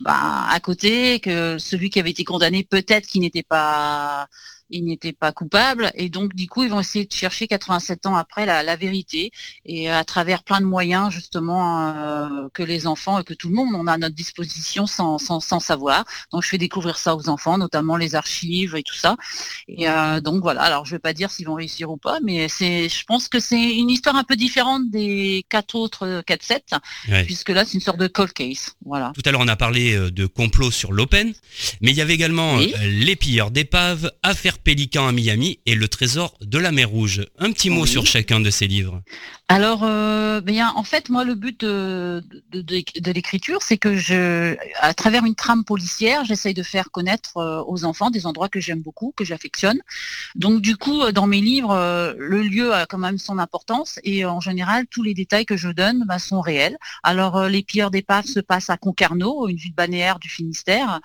[0.00, 4.28] bah, à côté, que celui qui avait été condamné peut-être qui n'était pas
[4.72, 8.16] il n'était pas coupable et donc du coup ils vont essayer de chercher 87 ans
[8.16, 9.30] après la, vérité
[9.66, 13.54] et à travers plein de moyens justement euh, que les enfants et que tout le
[13.54, 16.04] monde on a à notre disposition sans, sans, savoir.
[16.32, 19.16] Donc je fais découvrir ça aux enfants, notamment les archives et tout ça.
[19.68, 22.48] Et euh, donc voilà, alors je vais pas dire s'ils vont réussir ou pas, mais
[22.48, 27.50] c'est je pense que c'est une histoire un peu différente des quatre autres 4-7, puisque
[27.50, 28.74] là c'est une sorte de cold case.
[28.84, 29.12] Voilà.
[29.14, 31.34] Tout à l'heure on a parlé euh, de complot sur l'Open,
[31.82, 36.34] mais il y avait également les pilleurs d'épaves, affaires Pélican à Miami et Le Trésor
[36.40, 37.26] de la mer Rouge.
[37.38, 39.02] Un petit mot sur chacun de ces livres.
[39.54, 42.22] Alors, euh, bien, en fait, moi, le but de,
[43.12, 47.84] l'écriture, c'est que je, à travers une trame policière, j'essaye de faire connaître euh, aux
[47.84, 49.78] enfants des endroits que j'aime beaucoup, que j'affectionne.
[50.36, 54.24] Donc, du coup, dans mes livres, euh, le lieu a quand même son importance et
[54.24, 56.78] en général, tous les détails que je donne bah, sont réels.
[57.02, 61.00] Alors, les pilleurs d'épaves se passent à Concarneau, une ville balnéaire du Finistère,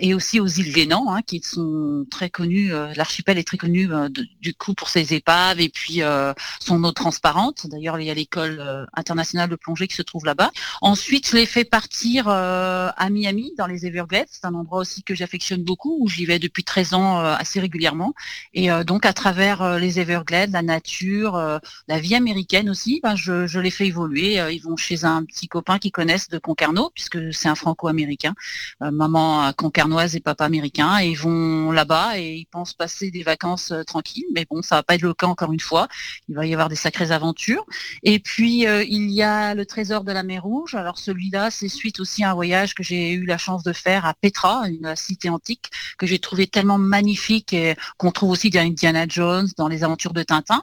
[0.00, 4.08] et aussi aux îles Guénan, hein, qui sont très connues l'archipel est très connu euh,
[4.40, 7.66] du coup pour ses épaves et puis euh, son eau transparente.
[7.66, 10.50] D'ailleurs, il y a l'école euh, internationale de plongée qui se trouve là-bas.
[10.80, 14.26] Ensuite, je l'ai fait partir à Miami, dans les Everglades.
[14.30, 18.14] C'est un endroit aussi que j'affectionne beaucoup, où j'y vais depuis 13 ans assez régulièrement.
[18.54, 23.60] Et donc, à travers les Everglades, la nature, la vie américaine aussi, ben, je, je
[23.60, 24.34] les fais évoluer.
[24.52, 28.34] Ils vont chez un petit copain qui connaissent de Concarneau, puisque c'est un franco-américain.
[28.80, 30.98] maman concarnoise et papa américain.
[31.00, 34.76] Et ils vont là-bas et ils pensent passer des vacances euh, tranquilles, mais bon, ça
[34.76, 35.88] va pas être le cas encore une fois.
[36.28, 37.64] Il va y avoir des sacrées aventures.
[38.02, 40.74] Et puis euh, il y a le trésor de la mer Rouge.
[40.74, 44.06] Alors celui-là, c'est suite aussi à un voyage que j'ai eu la chance de faire
[44.06, 48.60] à Petra, une cité antique que j'ai trouvé tellement magnifique et qu'on trouve aussi dans
[48.60, 50.62] Indiana Jones, dans les aventures de Tintin.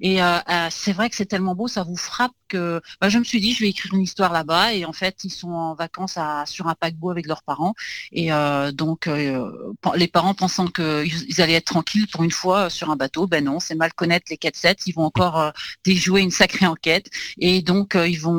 [0.00, 0.38] Et euh,
[0.70, 3.52] c'est vrai que c'est tellement beau, ça vous frappe que bah, je me suis dit
[3.54, 6.74] je vais écrire une histoire là-bas et en fait ils sont en vacances sur un
[6.74, 7.74] paquebot avec leurs parents
[8.12, 8.30] et
[8.72, 9.08] donc
[9.96, 13.26] les parents pensant qu'ils allaient être tranquille pour une fois euh, sur un bateau.
[13.26, 14.76] Ben non, c'est mal connaître les 4-7.
[14.86, 15.50] Ils vont encore euh,
[15.84, 17.08] déjouer une sacrée enquête.
[17.38, 18.34] Et donc, euh, ils vont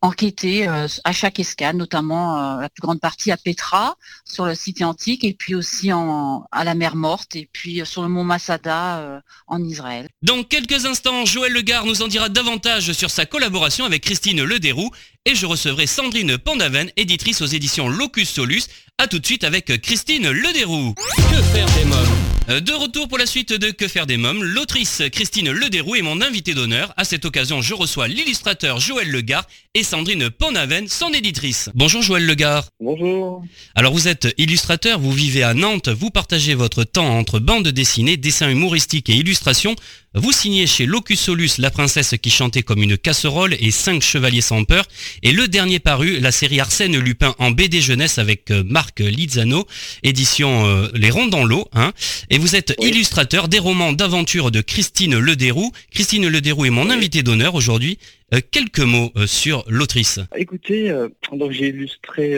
[0.00, 5.24] enquêter à chaque escale, notamment la plus grande partie à Petra, sur le site antique,
[5.24, 10.08] et puis aussi à la mer Morte, et puis sur le mont Masada en Israël.
[10.22, 14.90] Dans quelques instants, Joël Legard nous en dira davantage sur sa collaboration avec Christine Lederoux
[15.24, 18.62] et je recevrai Sandrine Pandaven, éditrice aux éditions Locus Solus.
[18.96, 20.94] A tout de suite avec Christine Lederoux.
[20.94, 22.08] Que faire des mômes?
[22.48, 26.02] Euh, de retour pour la suite de Que faire des mômes, l'autrice Christine Lederoux est
[26.02, 26.94] mon invitée d'honneur.
[26.96, 31.68] À cette occasion, je reçois l'illustrateur Joël Legard et Sandrine Pandaven, son éditrice.
[31.74, 32.64] Bonjour Joël Legard.
[32.80, 33.44] Bonjour.
[33.74, 38.16] Alors vous êtes illustrateur, vous vivez à Nantes, vous partagez votre temps entre bande dessinée,
[38.16, 39.76] dessins humoristiques et illustrations.
[40.14, 44.40] Vous signez chez Locus Solus La princesse qui chantait comme une casserole et Cinq chevaliers
[44.40, 44.86] sans peur.
[45.22, 49.66] Et le dernier paru, la série Arsène Lupin en BD jeunesse avec euh, Marc Lizano,
[50.02, 51.68] édition euh, Les Ronds dans l'eau.
[51.72, 51.92] Hein.
[52.30, 55.72] Et vous êtes illustrateur des romans d'aventure de Christine Lederoux.
[55.90, 57.98] Christine Lederoux est mon invité d'honneur aujourd'hui.
[58.34, 60.20] Euh, quelques mots sur l'autrice.
[60.36, 60.94] Écoutez,
[61.32, 62.36] donc j'ai illustré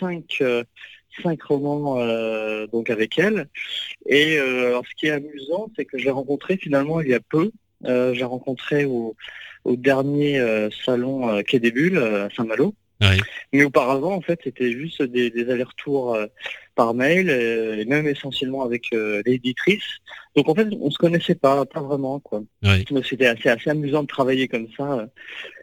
[0.00, 0.42] cinq
[1.22, 3.48] cinq romans euh, donc avec elle.
[4.06, 7.14] Et euh, alors, ce qui est amusant, c'est que je l'ai rencontrée finalement il y
[7.14, 7.50] a peu.
[7.86, 9.16] Euh, j'ai rencontré au,
[9.66, 10.40] dernier
[10.84, 12.74] salon Quai des Bulles à Saint-Malo.
[13.52, 16.18] Mais auparavant, en fait, c'était juste des, allers-retours
[16.74, 18.90] par mail, et même essentiellement avec
[19.24, 19.98] l'éditrice.
[20.36, 22.42] Donc en fait, on se connaissait pas, pas vraiment, quoi.
[23.08, 25.08] C'était assez, assez amusant de travailler comme ça,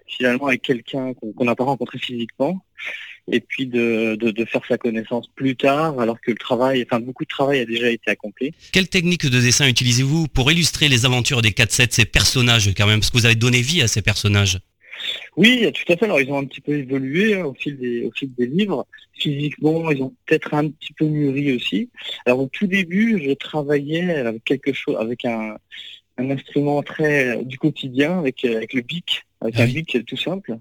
[0.08, 2.64] finalement, avec quelqu'un qu'on n'a pas rencontré physiquement
[3.32, 7.24] et puis de, de, faire sa connaissance plus tard, alors que le travail, enfin beaucoup
[7.24, 8.54] de travail a déjà été accompli.
[8.72, 13.00] Quelle technique de dessin utilisez-vous pour illustrer les aventures des 4-7, ces personnages quand même,
[13.00, 14.60] parce que vous avez donné vie à ces personnages?
[15.36, 16.06] Oui, tout à fait.
[16.06, 18.88] Alors ils ont un petit peu évolué hein, au fil des au fil des livres.
[19.14, 21.90] Physiquement, ils ont peut-être un petit peu mûri aussi.
[22.26, 25.56] Alors au tout début, je travaillais avec quelque chose, avec un,
[26.18, 30.58] instrument très du quotidien, avec avec le bic, avec ah un bic tout simple.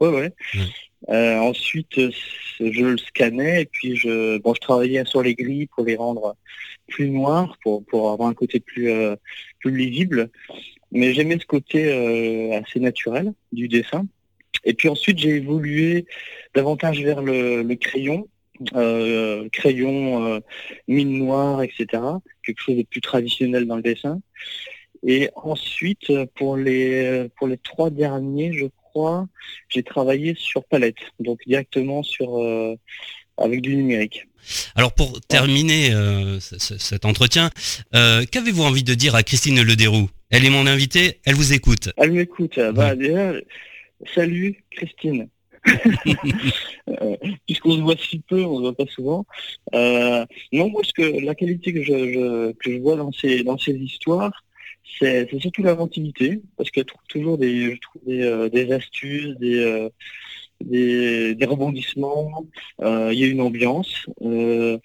[0.00, 0.32] Ouais, ouais.
[1.08, 2.00] Euh, ensuite,
[2.60, 6.36] je le scannais et puis je, bon, je travaillais sur les grilles pour les rendre
[6.88, 9.16] plus noirs, pour, pour avoir un côté plus, euh,
[9.58, 10.30] plus lisible.
[10.92, 14.06] Mais j'aimais ce côté euh, assez naturel du dessin.
[14.64, 16.06] Et puis ensuite, j'ai évolué
[16.54, 18.28] davantage vers le, crayon,
[19.50, 20.40] crayon
[20.86, 21.86] mine noire, etc.
[22.44, 24.20] Quelque chose de plus traditionnel dans le dessin.
[25.04, 28.66] Et ensuite, pour les pour les trois derniers, je
[29.68, 32.76] j'ai travaillé sur palette, donc directement sur euh,
[33.36, 34.26] avec du numérique.
[34.74, 37.50] Alors pour terminer euh, cet entretien,
[37.94, 40.10] euh, qu'avez-vous envie de dire à Christine Lederoux?
[40.30, 41.90] Elle est mon invitée, elle vous écoute.
[41.96, 42.58] Elle m'écoute.
[42.74, 43.34] Bah, déjà,
[44.14, 45.28] salut Christine.
[47.46, 49.24] Puisqu'on se voit si peu, on ne se voit pas souvent.
[49.72, 53.74] non, moi, ce que la qualité que je, que je vois dans ces dans ces
[53.74, 54.32] histoires,
[54.98, 59.88] c'est surtout l'inventivité, parce qu'elle trouve toujours des, je trouve des, euh, astuces, euh,
[60.60, 62.46] des, des, rebondissements,
[62.82, 64.06] euh, il y a une ambiance.
[64.20, 64.78] et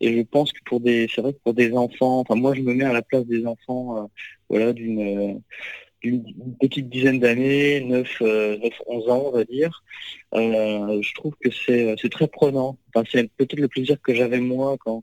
[0.00, 2.74] je pense que pour des, c'est vrai que pour des enfants, enfin moi je me
[2.74, 4.10] mets à la place des enfants,
[4.48, 5.42] voilà, d'une
[6.60, 9.82] petite dizaine d'années, 9, 9, 11 ans, on va dire.
[10.32, 12.78] je trouve que c'est très prenant.
[12.94, 15.02] Enfin, c'est peut-être le plaisir que j'avais moi quand,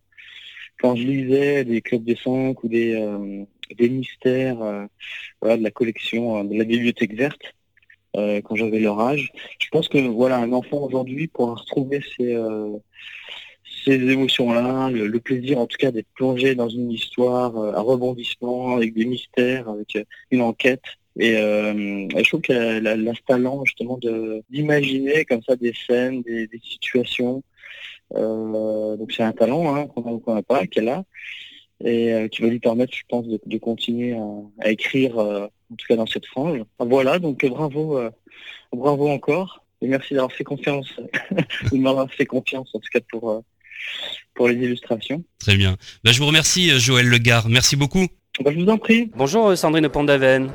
[0.80, 2.96] quand je lisais des clubs des cinq ou des,
[3.72, 7.54] des mystères euh, de la collection euh, de la bibliothèque verte
[8.16, 9.32] euh, quand j'avais leur âge.
[9.60, 12.38] Je pense que voilà, un enfant aujourd'hui pourra retrouver ces,
[13.86, 18.94] ces émotions-là, le, plaisir en tout cas d'être plongé dans une histoire, un rebondissement avec
[18.94, 19.98] des mystères, avec
[20.32, 20.84] une enquête.
[21.18, 24.00] Et je trouve qu'elle a, talent justement
[24.50, 27.44] d'imaginer comme ça des scènes, des, situations.
[28.12, 31.04] donc c'est un talent hein, qu'on n'a pas, qu'elle a
[31.84, 34.16] et euh, qui va lui permettre, je pense, de, continuer
[34.62, 36.62] à, écrire, euh, en tout cas dans cette frange.
[36.80, 38.10] Voilà, donc bravo, euh,
[38.72, 40.88] bravo encore, et merci d'avoir fait confiance,
[41.72, 43.44] de m'avoir fait confiance, en tout cas pour,
[44.34, 45.24] pour les illustrations.
[45.40, 45.78] Très bien.
[46.04, 47.50] Bah, je vous remercie, Joël Legard.
[47.50, 48.08] Merci beaucoup.
[48.40, 49.12] Bah, je vous en prie.
[49.16, 50.52] Bonjour, Sandrine Pondaven.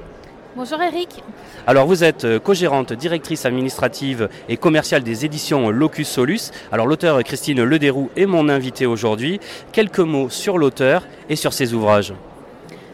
[0.59, 1.23] Bonjour Eric.
[1.69, 6.51] Alors vous êtes euh, co-gérante, directrice administrative et commerciale des éditions Locus Solus.
[6.73, 9.39] Alors l'auteur Christine Lederoux est mon invité aujourd'hui.
[9.71, 12.13] Quelques mots sur l'auteur et sur ses ouvrages.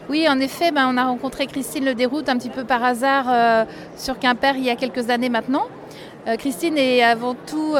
[0.09, 3.65] Oui, en effet, ben, on a rencontré Christine Lederoux un petit peu par hasard euh,
[3.97, 5.65] sur Quimper il y a quelques années maintenant.
[6.27, 7.75] Euh, Christine est avant tout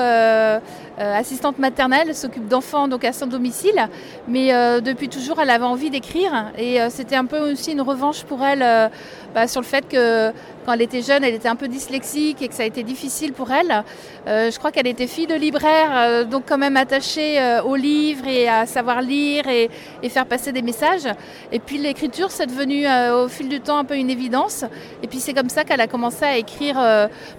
[0.98, 3.89] assistante maternelle, s'occupe d'enfants donc à son domicile,
[4.30, 8.41] mais depuis toujours elle avait envie d'écrire et c'était un peu aussi une revanche pour
[8.45, 8.89] elle
[9.36, 10.32] bah, sur le fait que
[10.65, 13.34] quand elle était jeune, elle était un peu dyslexique et que ça a été difficile
[13.34, 13.84] pour elle.
[14.28, 17.76] Euh, je crois qu'elle était fille de libraire, euh, donc quand même attachée euh, aux
[17.76, 19.69] livres et à savoir lire et,
[20.10, 21.08] faire passer des messages.
[21.52, 24.63] Et puis l'écriture, c'est devenu au fil du temps un peu une évidence.
[25.04, 26.76] Et puis c'est comme ça qu'elle a commencé à écrire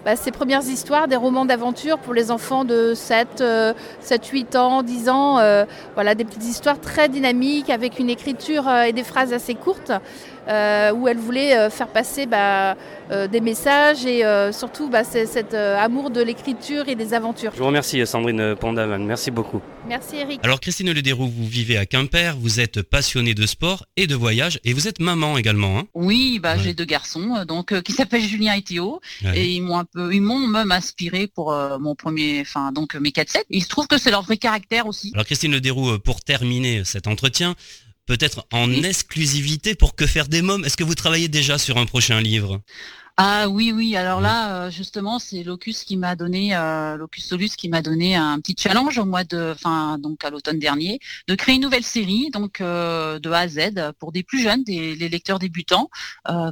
[0.04, 3.42] bah, ses premières histoires, des romans d'aventure pour les enfants de 7,
[4.00, 5.38] 7 8 ans, 10 ans.
[5.94, 9.92] voilà, des petites histoires très dynamiques avec une écriture et des phrases assez courtes.
[10.46, 12.76] Où elle voulait faire passer bah,
[13.12, 17.52] euh, des messages et euh, surtout bah, cet euh, amour de l'écriture et des aventures.
[17.54, 19.60] Je vous remercie Sandrine Pondaman, merci beaucoup.
[19.86, 20.40] Merci Eric.
[20.42, 24.58] Alors Christine Lederoux, vous vivez à Quimper, vous êtes passionnée de sport et de voyage
[24.64, 25.78] et vous êtes maman également.
[25.78, 25.84] Hein?
[25.94, 29.00] Oui, bah, j'ai deux garçons donc qui s'appellent Julien et Théo
[29.34, 33.10] et ils m'ont un peu, ils m'ont même inspiré pour mon premier, enfin donc mes
[33.10, 33.42] 4-7.
[33.50, 35.12] Il se trouve que c'est leur vrai caractère aussi.
[35.14, 37.54] Alors Christine Lederoux, pour terminer cet entretien,
[38.06, 40.64] peut-être en exclusivité pour Que faire des mômes.
[40.64, 42.60] Est-ce que vous travaillez déjà sur un prochain livre?
[43.18, 43.96] Ah oui, oui.
[43.96, 48.14] Alors là, euh, justement, c'est Locus qui m'a donné, euh, Locus Solus qui m'a donné
[48.14, 51.82] un petit challenge au mois de, enfin donc à l'automne dernier, de créer une nouvelle
[51.82, 55.88] série, donc euh, de A à Z pour des plus jeunes, des les lecteurs débutants,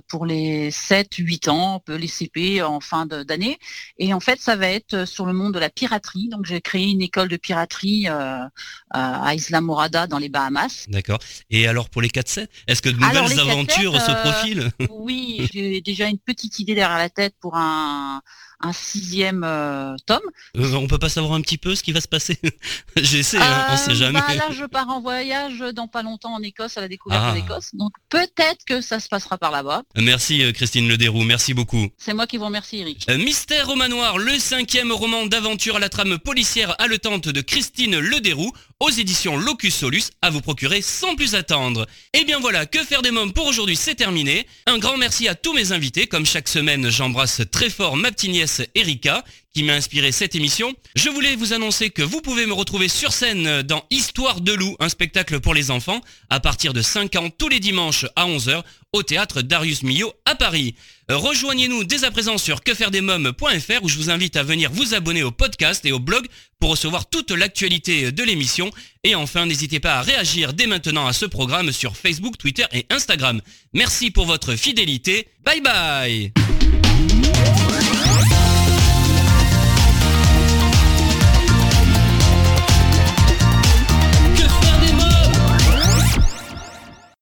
[0.08, 3.58] pour les 7, 8 ans, les CP en fin d'année.
[3.98, 6.28] Et en fait, ça va être sur le monde de la piraterie.
[6.30, 10.86] Donc j'ai créé une école de piraterie à Isla Morada dans les Bahamas.
[10.88, 11.18] D'accord.
[11.50, 14.70] Et alors pour les 4-7, est-ce que de nouvelles aventures se profilent?
[14.90, 18.20] Oui, j'ai déjà une petite idée derrière la tête pour un,
[18.60, 20.20] un sixième euh, tome.
[20.56, 22.38] Euh, on peut pas savoir un petit peu ce qui va se passer
[22.96, 24.20] J'essaie, hein, on sait jamais.
[24.20, 27.32] Bah, là, je pars en voyage dans pas longtemps en Écosse à la découverte Ah.
[27.32, 29.82] de l'Écosse, donc peut-être que ça se passera par là-bas.
[29.96, 31.88] Merci euh, Christine Lederoux, merci beaucoup.
[31.98, 33.06] C'est moi qui vous remercie, Eric.
[33.10, 37.98] Euh, Mystère au manoir, le cinquième roman d'aventure à la trame policière haletante de Christine
[37.98, 38.52] Lederoux
[38.84, 41.86] aux éditions Locus Solus à vous procurer sans plus attendre.
[42.12, 44.46] Et bien voilà, que faire des mômes pour aujourd'hui, c'est terminé.
[44.66, 48.30] Un grand merci à tous mes invités, comme chaque semaine j'embrasse très fort ma petite
[48.30, 49.24] nièce Erika
[49.54, 50.74] qui m'a inspiré cette émission.
[50.96, 54.76] Je voulais vous annoncer que vous pouvez me retrouver sur scène dans Histoire de loup,
[54.80, 58.62] un spectacle pour les enfants, à partir de 5 ans tous les dimanches à 11h
[58.92, 60.74] au théâtre Darius Milhaud à Paris.
[61.10, 65.22] Euh, Rejoignez-nous dès à présent sur quefairedesmoms.fr où je vous invite à venir vous abonner
[65.22, 66.26] au podcast et au blog
[66.58, 68.70] pour recevoir toute l'actualité de l'émission.
[69.04, 72.86] Et enfin, n'hésitez pas à réagir dès maintenant à ce programme sur Facebook, Twitter et
[72.90, 73.40] Instagram.
[73.72, 75.28] Merci pour votre fidélité.
[75.44, 76.32] Bye bye